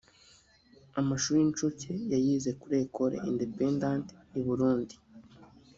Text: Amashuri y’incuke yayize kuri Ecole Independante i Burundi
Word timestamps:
Amashuri 0.99 1.37
y’incuke 1.39 1.93
yayize 2.13 2.49
kuri 2.59 2.75
Ecole 2.83 3.17
Independante 3.29 4.11
i 4.39 4.41
Burundi 4.45 4.95